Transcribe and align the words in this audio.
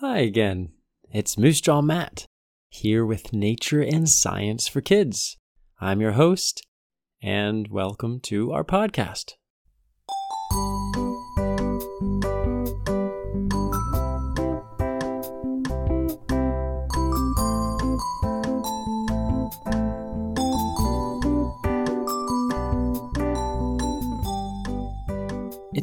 Hi 0.00 0.20
again. 0.20 0.70
It's 1.12 1.36
Moose 1.36 1.60
Jaw 1.60 1.82
Matt, 1.82 2.24
here 2.70 3.04
with 3.04 3.34
Nature 3.34 3.82
and 3.82 4.08
Science 4.08 4.66
for 4.66 4.80
Kids. 4.80 5.36
I'm 5.78 6.00
your 6.00 6.12
host, 6.12 6.62
and 7.22 7.68
welcome 7.68 8.18
to 8.20 8.50
our 8.50 8.64
podcast. 8.64 9.34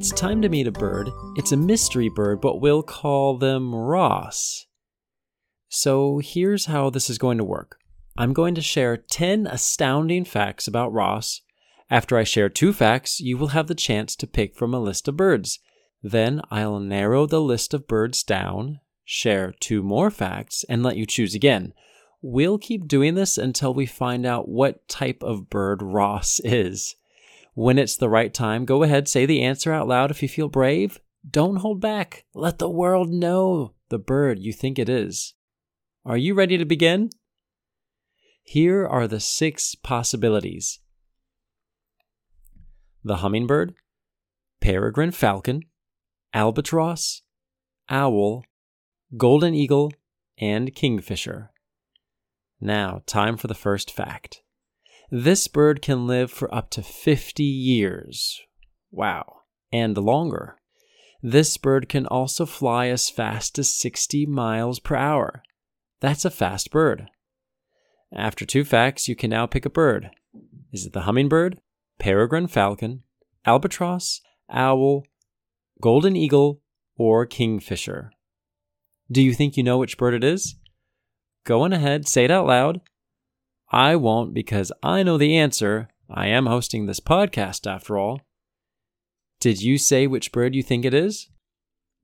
It's 0.09 0.17
time 0.17 0.41
to 0.43 0.47
meet 0.47 0.67
a 0.67 0.71
bird. 0.71 1.11
It's 1.35 1.51
a 1.51 1.57
mystery 1.57 2.07
bird, 2.07 2.39
but 2.39 2.61
we'll 2.61 2.81
call 2.81 3.37
them 3.37 3.75
Ross. 3.75 4.65
So 5.67 6.21
here's 6.23 6.67
how 6.67 6.89
this 6.89 7.09
is 7.09 7.17
going 7.17 7.37
to 7.39 7.43
work 7.43 7.77
I'm 8.17 8.31
going 8.31 8.55
to 8.55 8.61
share 8.61 8.95
10 8.95 9.47
astounding 9.47 10.23
facts 10.23 10.65
about 10.65 10.93
Ross. 10.93 11.41
After 11.89 12.17
I 12.17 12.23
share 12.23 12.47
two 12.47 12.71
facts, 12.71 13.19
you 13.19 13.37
will 13.37 13.49
have 13.49 13.67
the 13.67 13.75
chance 13.75 14.15
to 14.15 14.27
pick 14.27 14.55
from 14.55 14.73
a 14.73 14.79
list 14.79 15.09
of 15.09 15.17
birds. 15.17 15.59
Then 16.01 16.39
I'll 16.49 16.79
narrow 16.79 17.25
the 17.25 17.41
list 17.41 17.73
of 17.73 17.85
birds 17.85 18.23
down, 18.23 18.79
share 19.03 19.55
two 19.59 19.83
more 19.83 20.09
facts, 20.09 20.63
and 20.69 20.83
let 20.83 20.95
you 20.95 21.05
choose 21.05 21.35
again. 21.35 21.73
We'll 22.21 22.59
keep 22.59 22.87
doing 22.87 23.15
this 23.15 23.37
until 23.37 23.73
we 23.73 23.85
find 23.85 24.25
out 24.25 24.47
what 24.47 24.87
type 24.87 25.21
of 25.21 25.49
bird 25.49 25.81
Ross 25.83 26.39
is. 26.45 26.95
When 27.57 27.79
it's 27.79 27.97
the 27.97 28.07
right 28.07 28.31
time, 28.31 28.65
go 28.65 28.83
ahead, 28.83 29.07
say 29.07 29.25
the 29.25 29.41
answer 29.41 29.73
out 29.73 29.87
loud 29.87 30.11
if 30.11 30.21
you 30.21 30.29
feel 30.29 30.47
brave. 30.47 30.99
Don't 31.27 31.55
hold 31.55 31.81
back. 31.81 32.23
Let 32.35 32.59
the 32.59 32.69
world 32.69 33.09
know 33.09 33.73
the 33.89 33.97
bird 33.97 34.37
you 34.37 34.53
think 34.53 34.77
it 34.77 34.87
is. 34.87 35.33
Are 36.05 36.17
you 36.17 36.35
ready 36.35 36.59
to 36.59 36.65
begin? 36.65 37.09
Here 38.43 38.85
are 38.85 39.07
the 39.07 39.19
six 39.19 39.73
possibilities 39.73 40.81
the 43.03 43.17
hummingbird, 43.17 43.73
peregrine 44.61 45.09
falcon, 45.09 45.63
albatross, 46.35 47.23
owl, 47.89 48.43
golden 49.17 49.55
eagle, 49.55 49.91
and 50.37 50.75
kingfisher. 50.75 51.49
Now, 52.61 53.01
time 53.07 53.35
for 53.35 53.47
the 53.47 53.55
first 53.55 53.91
fact. 53.91 54.43
This 55.09 55.47
bird 55.47 55.81
can 55.81 56.05
live 56.05 56.31
for 56.31 56.53
up 56.53 56.69
to 56.71 56.83
50 56.83 57.43
years. 57.43 58.41
Wow. 58.91 59.41
And 59.71 59.97
longer. 59.97 60.57
This 61.23 61.55
bird 61.57 61.87
can 61.87 62.05
also 62.05 62.45
fly 62.45 62.87
as 62.87 63.09
fast 63.09 63.57
as 63.57 63.71
60 63.71 64.25
miles 64.25 64.79
per 64.79 64.95
hour. 64.95 65.43
That's 66.01 66.25
a 66.25 66.29
fast 66.29 66.71
bird. 66.71 67.09
After 68.13 68.45
two 68.45 68.63
facts, 68.63 69.07
you 69.07 69.15
can 69.15 69.29
now 69.29 69.45
pick 69.45 69.65
a 69.65 69.69
bird. 69.69 70.09
Is 70.71 70.85
it 70.85 70.93
the 70.93 71.01
hummingbird, 71.01 71.59
peregrine 71.99 72.47
falcon, 72.47 73.03
albatross, 73.45 74.21
owl, 74.49 75.03
golden 75.81 76.15
eagle, 76.15 76.61
or 76.97 77.25
kingfisher? 77.25 78.11
Do 79.09 79.21
you 79.21 79.33
think 79.33 79.55
you 79.55 79.63
know 79.63 79.77
which 79.77 79.97
bird 79.97 80.13
it 80.13 80.23
is? 80.23 80.55
Go 81.45 81.61
on 81.61 81.71
ahead, 81.71 82.07
say 82.07 82.25
it 82.25 82.31
out 82.31 82.45
loud, 82.45 82.81
I 83.69 83.95
won't 83.95 84.33
because 84.33 84.71
I 84.81 85.03
know 85.03 85.17
the 85.17 85.35
answer. 85.35 85.89
I 86.09 86.27
am 86.27 86.45
hosting 86.45 86.85
this 86.85 87.01
podcast 87.01 87.69
after 87.69 87.97
all. 87.97 88.21
Did 89.39 89.61
you 89.61 89.77
say 89.77 90.07
which 90.07 90.31
bird 90.31 90.55
you 90.55 90.63
think 90.63 90.85
it 90.85 90.93
is? 90.93 91.29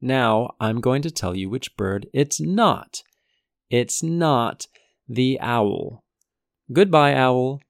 Now 0.01 0.55
I'm 0.59 0.81
going 0.81 1.01
to 1.03 1.11
tell 1.11 1.35
you 1.35 1.49
which 1.49 1.77
bird 1.77 2.07
it's 2.13 2.39
not. 2.41 3.01
It's 3.69 4.03
not 4.03 4.67
the 5.07 5.39
owl. 5.39 6.03
Goodbye, 6.71 7.15
owl. 7.15 7.61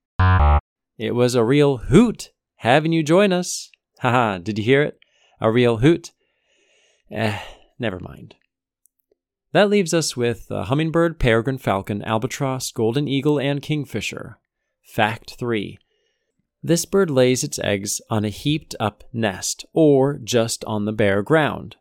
It 0.97 1.13
was 1.13 1.35
a 1.35 1.43
real 1.43 1.77
hoot 1.77 2.31
having 2.57 2.93
you 2.93 3.03
join 3.03 3.31
us. 3.31 3.69
Haha, 3.99 4.39
did 4.39 4.57
you 4.57 4.63
hear 4.63 4.81
it? 4.81 4.97
A 5.39 5.51
real 5.51 5.77
hoot. 5.77 6.11
Eh, 7.11 7.39
never 7.77 7.99
mind. 7.99 8.35
That 9.53 9.69
leaves 9.69 9.93
us 9.93 10.17
with 10.17 10.51
uh, 10.51 10.63
hummingbird, 10.63 11.19
peregrine 11.19 11.59
falcon, 11.59 12.03
albatross, 12.03 12.71
golden 12.71 13.07
eagle, 13.07 13.39
and 13.39 13.61
kingfisher. 13.61 14.39
Fact 14.83 15.35
3. 15.37 15.77
This 16.63 16.85
bird 16.85 17.11
lays 17.11 17.43
its 17.43 17.59
eggs 17.59 18.01
on 18.09 18.25
a 18.25 18.29
heaped 18.29 18.75
up 18.79 19.03
nest 19.13 19.65
or 19.73 20.17
just 20.17 20.65
on 20.65 20.85
the 20.85 20.91
bare 20.91 21.21
ground. 21.21 21.75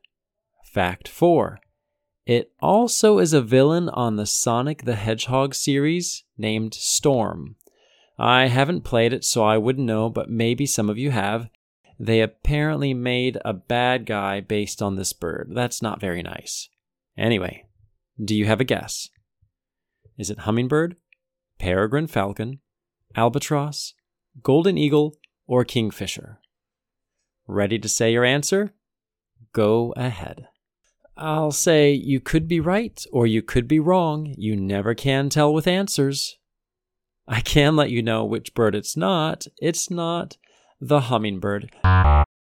Fact 0.64 1.08
4. 1.08 1.60
It 2.26 2.52
also 2.60 3.18
is 3.18 3.32
a 3.32 3.40
villain 3.40 3.88
on 3.88 4.16
the 4.16 4.26
Sonic 4.26 4.84
the 4.84 4.94
Hedgehog 4.94 5.54
series 5.54 6.24
named 6.36 6.74
Storm. 6.74 7.56
I 8.18 8.48
haven't 8.48 8.82
played 8.82 9.12
it, 9.12 9.24
so 9.24 9.44
I 9.44 9.56
wouldn't 9.56 9.86
know, 9.86 10.10
but 10.10 10.28
maybe 10.28 10.66
some 10.66 10.90
of 10.90 10.98
you 10.98 11.10
have. 11.10 11.48
They 11.98 12.20
apparently 12.20 12.92
made 12.92 13.38
a 13.44 13.52
bad 13.52 14.04
guy 14.04 14.40
based 14.40 14.82
on 14.82 14.96
this 14.96 15.12
bird. 15.12 15.52
That's 15.54 15.80
not 15.80 16.00
very 16.00 16.22
nice. 16.22 16.68
Anyway, 17.16 17.64
do 18.22 18.34
you 18.34 18.46
have 18.46 18.60
a 18.60 18.64
guess? 18.64 19.08
Is 20.18 20.30
it 20.30 20.40
hummingbird, 20.40 20.96
peregrine 21.58 22.06
falcon, 22.06 22.60
albatross, 23.14 23.94
golden 24.42 24.78
eagle, 24.78 25.16
or 25.46 25.64
kingfisher? 25.64 26.38
Ready 27.46 27.78
to 27.78 27.88
say 27.88 28.12
your 28.12 28.24
answer? 28.24 28.72
Go 29.52 29.92
ahead. 29.96 30.48
I'll 31.16 31.52
say 31.52 31.92
you 31.92 32.20
could 32.20 32.48
be 32.48 32.60
right 32.60 33.04
or 33.12 33.26
you 33.26 33.42
could 33.42 33.68
be 33.68 33.78
wrong. 33.78 34.34
You 34.38 34.56
never 34.56 34.94
can 34.94 35.28
tell 35.28 35.52
with 35.52 35.66
answers. 35.66 36.38
I 37.28 37.40
can 37.40 37.76
let 37.76 37.90
you 37.90 38.02
know 38.02 38.24
which 38.24 38.54
bird 38.54 38.74
it's 38.74 38.96
not. 38.96 39.46
It's 39.58 39.90
not 39.90 40.36
the 40.80 41.02
hummingbird. 41.02 41.70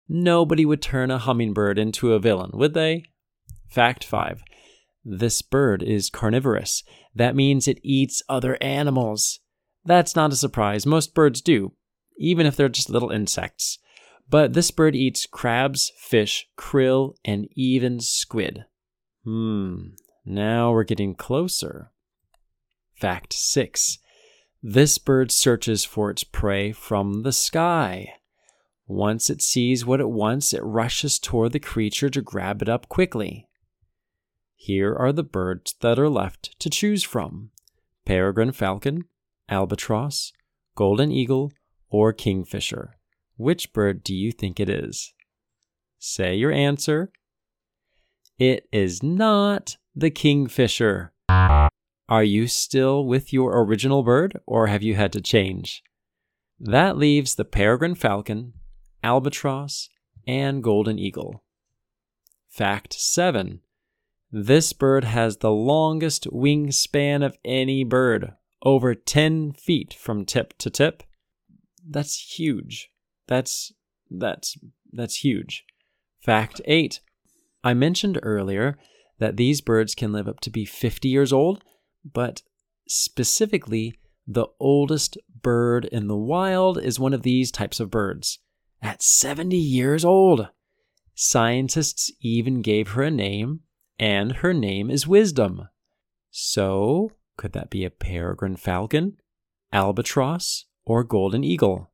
Nobody 0.09 0.65
would 0.65 0.83
turn 0.83 1.11
a 1.11 1.19
hummingbird 1.19 1.79
into 1.79 2.13
a 2.13 2.19
villain, 2.19 2.51
would 2.55 2.75
they? 2.75 3.05
Fact 3.69 4.05
5. 4.05 4.43
This 5.05 5.43
bird 5.43 5.83
is 5.83 6.11
carnivorous. 6.11 6.83
That 7.15 7.35
means 7.35 7.67
it 7.67 7.81
eats 7.83 8.23
other 8.29 8.59
animals. 8.61 9.41
That's 9.85 10.15
not 10.15 10.33
a 10.33 10.37
surprise. 10.37 10.85
Most 10.85 11.15
birds 11.15 11.41
do, 11.41 11.73
even 12.19 12.47
if 12.47 12.57
they're 12.57 12.69
just 12.69 12.91
little 12.91 13.11
insects. 13.11 13.79
But 14.29 14.53
this 14.53 14.71
bird 14.71 14.95
eats 14.95 15.27
crabs, 15.27 15.91
fish, 15.97 16.49
krill, 16.57 17.15
and 17.25 17.49
even 17.57 18.01
squid. 18.01 18.67
Hmm, 19.25 19.95
now 20.25 20.71
we're 20.71 20.85
getting 20.85 21.15
closer. 21.15 21.91
Fact 22.95 23.33
6. 23.33 23.99
This 24.63 24.99
bird 24.99 25.33
searches 25.33 25.85
for 25.85 26.11
its 26.11 26.23
prey 26.23 26.73
from 26.73 27.23
the 27.23 27.33
sky. 27.33 28.15
Once 28.87 29.31
it 29.31 29.41
sees 29.41 29.87
what 29.87 30.01
it 30.01 30.11
wants, 30.11 30.53
it 30.53 30.63
rushes 30.63 31.19
toward 31.19 31.53
the 31.53 31.61
creature 31.61 32.11
to 32.11 32.21
grab 32.21 32.61
it 32.61 32.69
up 32.69 32.89
quickly. 32.89 33.49
Here 34.63 34.95
are 34.95 35.11
the 35.11 35.23
birds 35.23 35.75
that 35.81 35.99
are 35.99 36.11
left 36.11 36.61
to 36.61 36.69
choose 36.69 37.03
from 37.03 37.51
peregrine 38.05 38.53
falcon, 38.53 39.05
albatross, 39.49 40.35
golden 40.75 41.11
eagle, 41.11 41.51
or 41.89 42.13
kingfisher. 42.13 42.99
Which 43.39 43.73
bird 43.73 44.05
do 44.05 44.15
you 44.15 44.33
think 44.33 44.61
it 44.61 44.69
is? 44.69 45.15
Say 45.99 46.35
your 46.35 46.53
answer. 46.53 47.11
It 48.39 48.69
is 48.71 49.03
not 49.03 49.79
the 49.97 50.11
kingfisher. 50.11 51.15
Are 51.31 52.23
you 52.23 52.47
still 52.47 53.07
with 53.07 53.33
your 53.33 53.65
original 53.65 54.03
bird 54.03 54.39
or 54.45 54.67
have 54.67 54.83
you 54.83 54.95
had 54.95 55.15
to 55.15 55.23
change? 55.23 55.83
That 56.61 56.99
leaves 56.99 57.37
the 57.37 57.47
peregrine 57.47 57.95
falcon, 57.95 58.53
albatross, 59.03 59.89
and 60.27 60.63
golden 60.63 60.99
eagle. 60.99 61.45
Fact 62.51 62.93
7 62.93 63.63
this 64.33 64.73
bird 64.73 65.05
has 65.05 65.39
the 65.39 65.51
longest 65.51 66.27
wingspan 66.31 67.25
of 67.25 67.37
any 67.45 67.83
bird, 67.85 68.35
over 68.63 68.95
10 68.95 69.53
feet 69.53 69.93
from 69.95 70.25
tip 70.25 70.57
to 70.59 70.71
tip. 70.71 71.03
That's 71.89 72.37
huge. 72.39 72.91
That's 73.27 73.73
that's 74.11 74.57
that's 74.93 75.25
huge. 75.25 75.65
Fact 76.21 76.61
8. 76.65 77.01
I 77.65 77.75
mentioned 77.75 78.19
earlier 78.23 78.79
that 79.19 79.37
these 79.37 79.61
birds 79.61 79.95
can 79.95 80.13
live 80.13 80.29
up 80.29 80.41
to 80.41 80.51
be 80.51 80.65
50 80.65 81.09
years 81.09 81.33
old, 81.33 81.63
but 82.05 82.43
specifically 82.89 83.95
the 84.27 84.47
oldest 84.59 85.19
bird 85.43 85.85
in 85.87 86.07
the 86.07 86.17
wild 86.17 86.79
is 86.79 87.01
one 87.01 87.15
of 87.15 87.23
these 87.23 87.51
types 87.51 87.81
of 87.81 87.91
birds 87.91 88.39
at 88.83 89.03
70 89.03 89.57
years 89.57 90.05
old. 90.05 90.49
Scientists 91.15 92.13
even 92.21 92.63
gave 92.63 92.91
her 92.91 93.03
a 93.03 93.11
name 93.11 93.61
and 94.01 94.33
her 94.37 94.55
name 94.55 94.91
is 94.91 95.07
Wisdom. 95.07 95.69
So, 96.31 97.13
could 97.37 97.53
that 97.53 97.69
be 97.69 97.85
a 97.85 97.91
peregrine 97.91 98.57
falcon, 98.57 99.19
albatross, 99.73 100.65
or 100.87 101.05
golden 101.05 101.45
eagle? 101.45 101.93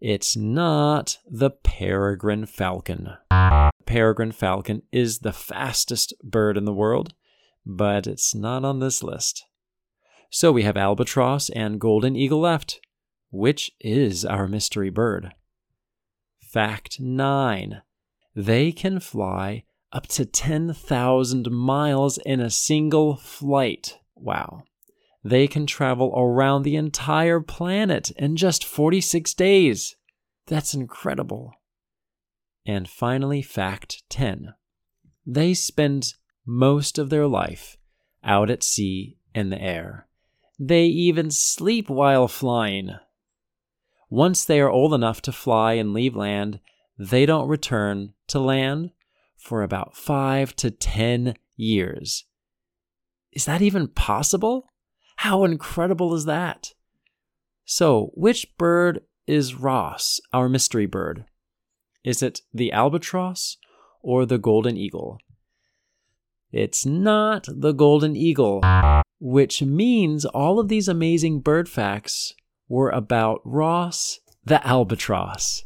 It's 0.00 0.36
not 0.36 1.18
the 1.30 1.50
peregrine 1.50 2.46
falcon. 2.46 3.10
Peregrine 3.84 4.32
falcon 4.32 4.82
is 4.90 5.18
the 5.18 5.32
fastest 5.32 6.14
bird 6.24 6.56
in 6.56 6.64
the 6.64 6.72
world. 6.72 7.14
but 7.66 8.06
it's 8.06 8.34
not 8.34 8.64
on 8.64 8.80
this 8.80 9.02
list. 9.02 9.44
So 10.30 10.50
we 10.50 10.62
have 10.62 10.78
albatross 10.78 11.50
and 11.50 11.78
golden 11.78 12.16
eagle 12.16 12.40
left. 12.40 12.80
Which 13.30 13.72
is 13.78 14.24
our 14.24 14.48
mystery 14.48 14.88
bird? 14.88 15.34
Fact 16.40 16.98
9. 16.98 17.82
They 18.34 18.72
can 18.72 19.00
fly 19.00 19.64
up 19.92 20.06
to 20.06 20.24
10,000 20.24 21.50
miles 21.50 22.18
in 22.18 22.40
a 22.40 22.50
single 22.50 23.16
flight. 23.16 23.98
Wow. 24.14 24.64
They 25.24 25.46
can 25.46 25.66
travel 25.66 26.12
around 26.16 26.62
the 26.62 26.76
entire 26.76 27.40
planet 27.40 28.10
in 28.12 28.36
just 28.36 28.64
46 28.64 29.34
days. 29.34 29.96
That's 30.46 30.74
incredible. 30.74 31.52
And 32.66 32.88
finally, 32.88 33.42
fact 33.42 34.02
10. 34.10 34.54
They 35.26 35.54
spend 35.54 36.14
most 36.46 36.98
of 36.98 37.10
their 37.10 37.26
life 37.26 37.76
out 38.22 38.50
at 38.50 38.62
sea 38.62 39.18
in 39.34 39.50
the 39.50 39.60
air. 39.60 40.06
They 40.58 40.84
even 40.86 41.30
sleep 41.30 41.88
while 41.88 42.28
flying. 42.28 42.90
Once 44.10 44.44
they 44.44 44.60
are 44.60 44.70
old 44.70 44.94
enough 44.94 45.20
to 45.22 45.32
fly 45.32 45.74
and 45.74 45.92
leave 45.92 46.16
land, 46.16 46.60
they 46.98 47.26
don't 47.26 47.48
return 47.48 48.14
to 48.28 48.40
land 48.40 48.90
for 49.38 49.62
about 49.62 49.96
five 49.96 50.54
to 50.56 50.70
ten 50.70 51.34
years. 51.56 52.24
Is 53.32 53.44
that 53.44 53.62
even 53.62 53.88
possible? 53.88 54.68
How 55.16 55.44
incredible 55.44 56.14
is 56.14 56.24
that? 56.26 56.74
So, 57.64 58.10
which 58.14 58.56
bird 58.56 59.02
is 59.26 59.54
Ross, 59.54 60.20
our 60.32 60.48
mystery 60.48 60.86
bird? 60.86 61.24
Is 62.04 62.22
it 62.22 62.40
the 62.52 62.72
albatross 62.72 63.58
or 64.02 64.24
the 64.24 64.38
golden 64.38 64.76
eagle? 64.76 65.18
It's 66.50 66.86
not 66.86 67.46
the 67.48 67.72
golden 67.72 68.16
eagle, 68.16 68.62
which 69.20 69.60
means 69.60 70.24
all 70.24 70.58
of 70.58 70.68
these 70.68 70.88
amazing 70.88 71.40
bird 71.40 71.68
facts 71.68 72.32
were 72.68 72.90
about 72.90 73.40
Ross 73.44 74.20
the 74.44 74.66
albatross. 74.66 75.64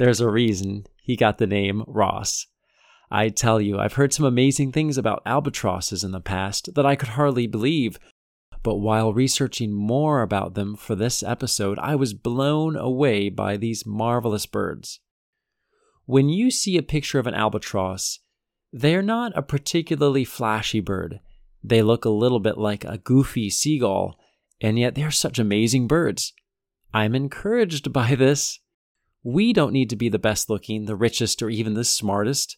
There's 0.00 0.22
a 0.22 0.30
reason 0.30 0.86
he 1.02 1.14
got 1.14 1.36
the 1.36 1.46
name 1.46 1.84
Ross. 1.86 2.46
I 3.10 3.28
tell 3.28 3.60
you, 3.60 3.78
I've 3.78 3.92
heard 3.92 4.14
some 4.14 4.24
amazing 4.24 4.72
things 4.72 4.96
about 4.96 5.20
albatrosses 5.26 6.02
in 6.02 6.12
the 6.12 6.22
past 6.22 6.74
that 6.74 6.86
I 6.86 6.96
could 6.96 7.10
hardly 7.10 7.46
believe. 7.46 7.98
But 8.62 8.76
while 8.76 9.12
researching 9.12 9.74
more 9.74 10.22
about 10.22 10.54
them 10.54 10.74
for 10.74 10.94
this 10.94 11.22
episode, 11.22 11.78
I 11.78 11.96
was 11.96 12.14
blown 12.14 12.76
away 12.76 13.28
by 13.28 13.58
these 13.58 13.84
marvelous 13.84 14.46
birds. 14.46 15.00
When 16.06 16.30
you 16.30 16.50
see 16.50 16.78
a 16.78 16.82
picture 16.82 17.18
of 17.18 17.26
an 17.26 17.34
albatross, 17.34 18.20
they're 18.72 19.02
not 19.02 19.36
a 19.36 19.42
particularly 19.42 20.24
flashy 20.24 20.80
bird. 20.80 21.20
They 21.62 21.82
look 21.82 22.06
a 22.06 22.08
little 22.08 22.40
bit 22.40 22.56
like 22.56 22.86
a 22.86 22.96
goofy 22.96 23.50
seagull, 23.50 24.18
and 24.62 24.78
yet 24.78 24.94
they're 24.94 25.10
such 25.10 25.38
amazing 25.38 25.88
birds. 25.88 26.32
I'm 26.94 27.14
encouraged 27.14 27.92
by 27.92 28.14
this. 28.14 28.60
We 29.22 29.52
don't 29.52 29.72
need 29.72 29.90
to 29.90 29.96
be 29.96 30.08
the 30.08 30.18
best 30.18 30.48
looking, 30.48 30.86
the 30.86 30.96
richest, 30.96 31.42
or 31.42 31.50
even 31.50 31.74
the 31.74 31.84
smartest. 31.84 32.56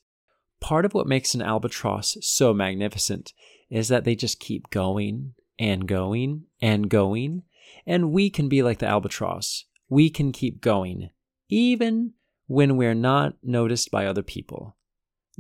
Part 0.61 0.85
of 0.85 0.95
what 0.95 1.09
makes 1.09 1.35
an 1.35 1.43
albatross 1.43 2.17
so 2.21 2.55
magnificent 2.55 3.33
is 3.69 3.89
that 3.89 4.05
they 4.05 4.15
just 4.15 4.39
keep 4.39 4.71
going 4.71 5.35
and 5.59 5.89
going 5.89 6.45
and 6.61 6.89
going. 6.89 7.43
And 7.87 8.13
we 8.13 8.31
can 8.31 8.49
be 8.49 8.63
like 8.63 8.79
the 8.79 8.87
albatross. 8.87 9.65
We 9.89 10.09
can 10.09 10.31
keep 10.31 10.61
going, 10.61 11.11
even 11.49 12.13
when 12.47 12.77
we're 12.77 12.95
not 12.95 13.35
noticed 13.43 13.91
by 13.91 14.07
other 14.07 14.23
people. 14.23 14.77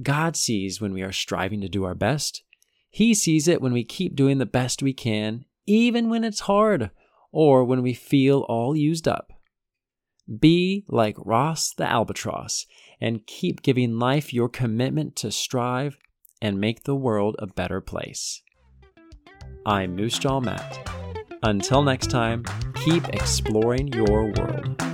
God 0.02 0.36
sees 0.36 0.80
when 0.80 0.92
we 0.92 1.02
are 1.02 1.12
striving 1.12 1.60
to 1.60 1.68
do 1.68 1.84
our 1.84 1.94
best. 1.94 2.42
He 2.90 3.14
sees 3.14 3.48
it 3.48 3.62
when 3.62 3.72
we 3.72 3.84
keep 3.84 4.16
doing 4.16 4.38
the 4.38 4.46
best 4.46 4.82
we 4.82 4.92
can, 4.92 5.44
even 5.66 6.10
when 6.10 6.24
it's 6.24 6.40
hard 6.40 6.90
or 7.30 7.64
when 7.64 7.82
we 7.82 7.94
feel 7.94 8.40
all 8.48 8.76
used 8.76 9.06
up. 9.06 9.31
Be 10.38 10.84
like 10.88 11.16
Ross 11.18 11.72
the 11.74 11.88
albatross 11.88 12.66
and 13.00 13.26
keep 13.26 13.62
giving 13.62 13.98
life 13.98 14.32
your 14.32 14.48
commitment 14.48 15.16
to 15.16 15.32
strive 15.32 15.96
and 16.40 16.60
make 16.60 16.84
the 16.84 16.94
world 16.94 17.36
a 17.38 17.46
better 17.46 17.80
place. 17.80 18.42
I'm 19.66 19.96
Moose 19.96 20.18
Jaw 20.18 20.40
Matt. 20.40 20.88
Until 21.42 21.82
next 21.82 22.10
time, 22.10 22.44
keep 22.74 23.08
exploring 23.08 23.88
your 23.88 24.32
world. 24.32 24.91